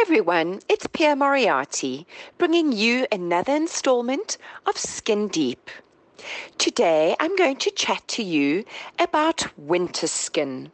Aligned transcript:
everyone, 0.00 0.60
it's 0.66 0.86
Pierre 0.86 1.14
Moriarty 1.14 2.06
bringing 2.38 2.72
you 2.72 3.06
another 3.12 3.54
installment 3.54 4.38
of 4.64 4.78
Skin 4.78 5.28
Deep. 5.28 5.68
Today 6.56 7.14
I'm 7.20 7.36
going 7.36 7.56
to 7.56 7.70
chat 7.70 8.08
to 8.08 8.22
you 8.22 8.64
about 8.98 9.46
winter 9.58 10.06
skin, 10.06 10.72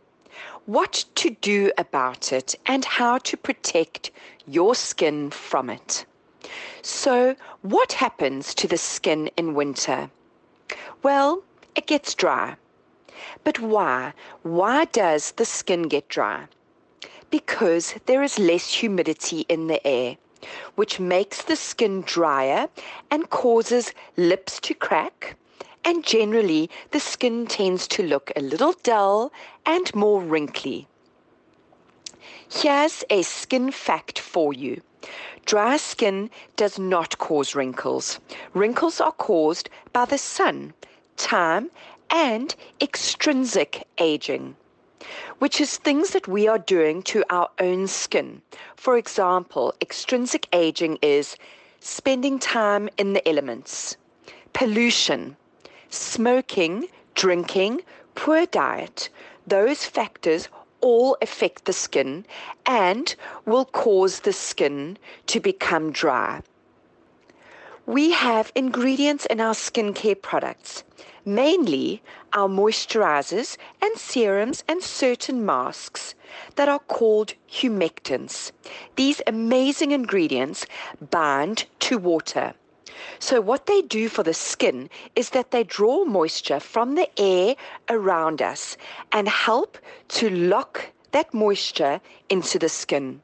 what 0.67 1.07
to 1.17 1.31
do 1.31 1.73
about 1.77 2.33
it, 2.33 2.55
and 2.67 2.85
how 2.85 3.19
to 3.19 3.37
protect 3.37 4.13
your 4.47 4.77
skin 4.77 5.31
from 5.31 5.71
it. 5.71 6.07
So, 6.83 7.35
what 7.63 7.95
happens 7.95 8.55
to 8.55 8.69
the 8.69 8.79
skin 8.79 9.29
in 9.37 9.55
winter? 9.55 10.09
Well, 11.03 11.43
it 11.75 11.89
gets 11.89 12.15
dry. 12.15 12.55
But 13.43 13.59
why? 13.59 14.13
Why 14.45 14.85
does 14.85 15.33
the 15.33 15.45
skin 15.45 15.89
get 15.89 16.09
dry? 16.09 16.47
Because 17.31 17.95
there 18.07 18.23
is 18.23 18.39
less 18.39 18.73
humidity 18.73 19.45
in 19.49 19.67
the 19.67 19.85
air, 19.87 20.17
which 20.75 21.01
makes 21.01 21.43
the 21.43 21.57
skin 21.57 22.03
drier 22.03 22.69
and 23.11 23.31
causes 23.31 23.93
lips 24.17 24.61
to 24.61 24.75
crack. 24.75 25.37
And 25.85 26.05
generally, 26.05 26.71
the 26.91 27.01
skin 27.01 27.47
tends 27.47 27.87
to 27.89 28.03
look 28.03 28.33
a 28.35 28.41
little 28.41 28.75
dull 28.83 29.33
and 29.65 29.95
more 29.95 30.21
wrinkly. 30.21 30.89
Here's 32.49 33.05
a 33.11 33.23
skin 33.23 33.71
fact 33.71 34.19
for 34.19 34.53
you. 34.53 34.83
Dry 35.45 35.77
skin 35.77 36.31
does 36.57 36.79
not 36.79 37.19
cause 37.19 37.55
wrinkles. 37.55 38.19
Wrinkles 38.55 39.01
are 39.01 39.13
caused 39.13 39.71
by 39.93 40.05
the 40.05 40.19
sun, 40.19 40.75
time, 41.17 41.71
and 42.11 42.55
extrinsic 42.81 43.87
aging 43.99 44.57
which 45.39 45.61
is 45.61 45.77
things 45.77 46.11
that 46.11 46.29
we 46.29 46.49
are 46.49 46.59
doing 46.59 47.03
to 47.03 47.25
our 47.31 47.49
own 47.61 47.87
skin. 47.87 48.43
For 48.77 48.97
example, 48.97 49.75
extrinsic 49.81 50.49
aging 50.53 50.99
is 51.03 51.37
spending 51.81 52.39
time 52.39 52.89
in 52.97 53.13
the 53.13 53.27
elements, 53.29 53.97
pollution, 54.53 55.37
smoking, 55.91 56.89
drinking, 57.15 57.83
poor 58.15 58.47
diet. 58.47 59.09
Those 59.47 59.85
factors 59.85 60.49
all 60.81 61.17
affect 61.23 61.65
the 61.65 61.73
skin 61.73 62.25
and 62.65 63.15
will 63.45 63.65
cause 63.65 64.21
the 64.21 64.33
skin 64.33 64.99
to 65.27 65.41
become 65.41 65.93
dry. 65.93 66.43
We 67.87 68.11
have 68.11 68.51
ingredients 68.55 69.27
in 69.27 69.41
our 69.41 69.55
skincare 69.55 70.21
products 70.21 70.83
mainly 71.27 72.03
our 72.33 72.49
moisturizers 72.49 73.59
and 73.83 73.99
serums 73.99 74.63
and 74.69 74.83
certain 74.83 75.45
masks 75.45 76.15
that 76.55 76.69
are 76.69 76.79
called 76.79 77.35
humectants. 77.51 78.53
These 78.95 79.21
amazing 79.27 79.91
ingredients 79.91 80.65
bind 81.11 81.67
to 81.81 81.99
water. 81.99 82.55
So, 83.19 83.41
what 83.41 83.67
they 83.67 83.83
do 83.83 84.09
for 84.09 84.23
the 84.23 84.33
skin 84.33 84.89
is 85.15 85.31
that 85.31 85.51
they 85.51 85.65
draw 85.65 86.05
moisture 86.05 86.61
from 86.61 86.95
the 86.95 87.09
air 87.21 87.57
around 87.91 88.41
us 88.41 88.77
and 89.13 89.29
help 89.29 89.77
to 90.09 90.31
lock 90.31 90.93
that 91.11 91.35
moisture 91.35 92.01
into 92.29 92.59
the 92.59 92.69
skin. 92.69 93.21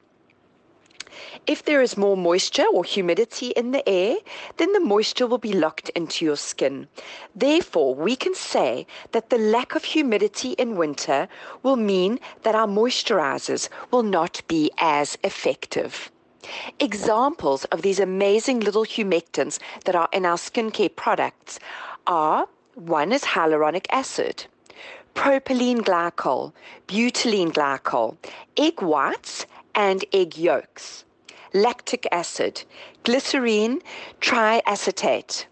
If 1.47 1.65
there 1.65 1.83
is 1.83 1.97
more 1.97 2.17
moisture 2.17 2.67
or 2.73 2.85
humidity 2.85 3.49
in 3.49 3.73
the 3.73 3.87
air, 3.89 4.17
then 4.57 4.73
the 4.73 4.81
moisture 4.81 5.27
will 5.27 5.39
be 5.39 5.53
locked 5.53 5.89
into 5.91 6.25
your 6.25 6.37
skin. 6.37 6.89
Therefore, 7.35 7.95
we 7.95 8.17
can 8.17 8.35
say 8.35 8.87
that 9.13 9.31
the 9.31 9.39
lack 9.39 9.75
of 9.75 9.85
humidity 9.85 10.53
in 10.53 10.77
winter 10.77 11.29
will 11.63 11.77
mean 11.77 12.19
that 12.43 12.55
our 12.55 12.67
moisturizers 12.67 13.69
will 13.91 14.03
not 14.03 14.43
be 14.49 14.71
as 14.79 15.19
effective. 15.23 16.11
Examples 16.81 17.65
of 17.67 17.83
these 17.83 18.01
amazing 18.01 18.61
little 18.61 18.85
humectants 18.85 19.59
that 19.85 19.95
are 19.95 20.09
in 20.13 20.27
our 20.27 20.37
skincare 20.37 20.95
products 20.95 21.61
are 22.07 22.49
one 22.75 23.13
is 23.13 23.22
hyaluronic 23.22 23.87
acid, 23.91 24.47
propylene 25.15 25.83
glycol, 25.83 26.53
butylene 26.89 27.53
glycol, 27.53 28.17
egg 28.56 28.81
whites, 28.81 29.47
and 29.75 30.05
egg 30.12 30.37
yolks, 30.37 31.05
lactic 31.53 32.06
acid, 32.12 32.65
glycerine 33.05 33.83
triacetate, 34.21 35.47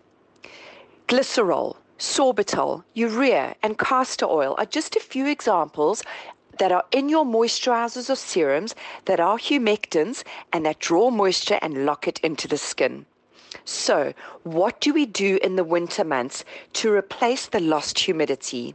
glycerol, 1.08 1.76
sorbitol, 1.98 2.82
urea, 2.94 3.54
and 3.62 3.78
castor 3.78 4.26
oil 4.26 4.54
are 4.58 4.66
just 4.66 4.96
a 4.96 5.00
few 5.00 5.26
examples 5.26 6.02
that 6.58 6.72
are 6.72 6.84
in 6.92 7.08
your 7.08 7.24
moisturizers 7.24 8.10
or 8.10 8.16
serums 8.16 8.74
that 9.06 9.20
are 9.20 9.38
humectants 9.38 10.22
and 10.52 10.66
that 10.66 10.78
draw 10.78 11.10
moisture 11.10 11.58
and 11.62 11.84
lock 11.86 12.06
it 12.06 12.18
into 12.20 12.46
the 12.46 12.58
skin. 12.58 13.06
So, 13.64 14.12
what 14.42 14.80
do 14.80 14.92
we 14.92 15.06
do 15.06 15.38
in 15.42 15.56
the 15.56 15.64
winter 15.64 16.04
months 16.04 16.44
to 16.74 16.92
replace 16.92 17.46
the 17.46 17.60
lost 17.60 17.98
humidity? 17.98 18.74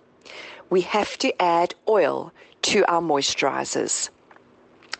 We 0.70 0.82
have 0.82 1.18
to 1.20 1.42
add 1.42 1.76
oil 1.88 2.34
to 2.64 2.84
our 2.92 3.02
moisturizers. 3.02 4.10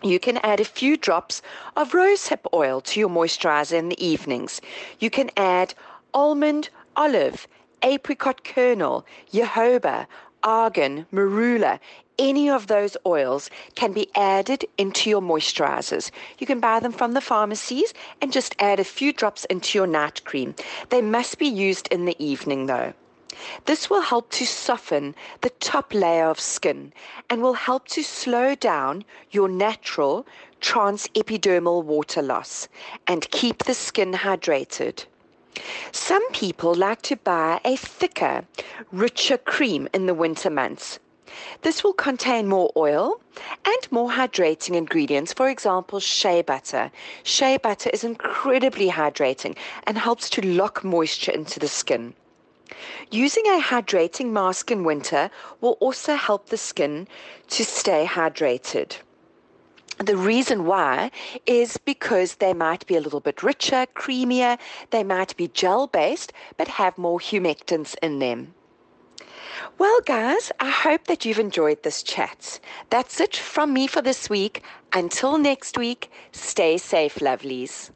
You 0.04 0.20
can 0.20 0.38
add 0.38 0.60
a 0.60 0.66
few 0.66 0.98
drops 0.98 1.42
of 1.76 1.94
rosehip 1.94 2.46
oil 2.54 2.82
to 2.82 3.00
your 3.00 3.10
moisturizer 3.10 3.74
in 3.74 3.90
the 3.90 4.06
evenings. 4.06 4.62
You 5.00 5.10
can 5.10 5.32
add 5.38 5.74
almond, 6.14 6.70
olive, 6.96 7.48
apricot 7.82 8.44
kernel, 8.44 9.06
jojoba, 9.32 10.08
argan, 10.44 11.06
marula, 11.12 11.80
any 12.18 12.50
of 12.50 12.68
those 12.68 12.96
oils 13.06 13.50
can 13.76 13.92
be 13.92 14.10
added 14.16 14.66
into 14.78 15.10
your 15.10 15.22
moisturizers. 15.22 16.12
You 16.40 16.48
can 16.48 16.60
buy 16.60 16.80
them 16.80 16.94
from 16.94 17.14
the 17.14 17.22
pharmacies 17.22 17.94
and 18.22 18.32
just 18.32 18.56
add 18.60 18.80
a 18.80 18.86
few 18.86 19.12
drops 19.12 19.46
into 19.46 19.78
your 19.78 19.88
night 19.88 20.24
cream. 20.24 20.56
They 20.90 21.02
must 21.02 21.38
be 21.40 21.48
used 21.48 21.88
in 21.88 22.06
the 22.06 22.16
evening 22.24 22.68
though. 22.68 22.94
This 23.66 23.90
will 23.90 24.02
help 24.02 24.30
to 24.32 24.46
soften 24.46 25.16
the 25.42 25.50
top 25.50 25.94
layer 25.94 26.30
of 26.30 26.40
skin 26.40 26.94
and 27.30 27.42
will 27.42 27.54
help 27.54 27.88
to 27.90 28.04
slow 28.04 28.56
down 28.56 29.04
your 29.32 29.50
natural 29.50 30.26
transepidermal 30.62 31.84
water 31.84 32.22
loss 32.22 32.68
and 33.08 33.30
keep 33.32 33.64
the 33.64 33.74
skin 33.74 34.14
hydrated. 34.14 35.06
Some 35.92 36.30
people 36.32 36.76
like 36.76 37.02
to 37.04 37.16
buy 37.16 37.62
a 37.64 37.76
thicker, 37.76 38.46
richer 38.92 39.38
cream 39.38 39.88
in 39.94 40.06
the 40.06 40.14
winter 40.14 40.50
months. 40.50 41.00
This 41.62 41.84
will 41.84 41.94
contain 41.94 42.48
more 42.48 42.72
oil 42.78 43.20
and 43.66 43.92
more 43.92 44.12
hydrating 44.12 44.76
ingredients, 44.76 45.34
for 45.34 45.50
example, 45.50 46.00
shea 46.00 46.42
butter. 46.42 46.92
Shea 47.24 47.58
butter 47.58 47.90
is 47.92 48.04
incredibly 48.04 48.90
hydrating 48.90 49.58
and 49.84 49.98
helps 49.98 50.30
to 50.32 50.46
lock 50.46 50.84
moisture 50.84 51.32
into 51.32 51.60
the 51.60 51.68
skin. 51.68 52.14
Using 53.12 53.46
a 53.48 53.62
hydrating 53.62 54.32
mask 54.32 54.72
in 54.72 54.84
winter 54.84 55.30
will 55.62 55.78
also 55.80 56.16
help 56.16 56.50
the 56.50 56.58
skin 56.58 57.08
to 57.50 57.64
stay 57.64 58.06
hydrated. 58.06 58.98
The 59.98 60.18
reason 60.18 60.66
why 60.66 61.12
is 61.46 61.78
because 61.78 62.36
they 62.36 62.54
might 62.54 62.86
be 62.86 62.96
a 62.96 63.02
little 63.02 63.22
bit 63.22 63.44
richer, 63.44 63.86
creamier, 63.96 64.60
they 64.90 65.04
might 65.04 65.38
be 65.38 65.48
gel 65.48 65.88
based, 65.88 66.34
but 66.58 66.68
have 66.68 66.98
more 66.98 67.20
humectants 67.20 67.96
in 68.02 68.20
them. 68.20 68.54
Well, 69.78 70.00
guys, 70.06 70.52
I 70.60 70.70
hope 70.70 71.06
that 71.06 71.24
you've 71.24 71.40
enjoyed 71.40 71.84
this 71.84 72.04
chat. 72.04 72.60
That's 72.90 73.22
it 73.22 73.36
from 73.36 73.74
me 73.74 73.88
for 73.88 74.02
this 74.02 74.30
week. 74.30 74.64
Until 74.92 75.38
next 75.38 75.78
week, 75.78 76.12
stay 76.32 76.78
safe, 76.78 77.16
lovelies. 77.16 77.92